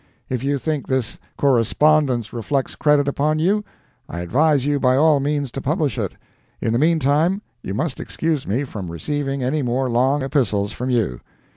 [0.29, 3.63] If you think this correspondence reflects credit upon you,
[4.09, 6.13] I advise you by all means to publish it;
[6.59, 11.19] in the meantime you must excuse me from receiving any more long epistles from you.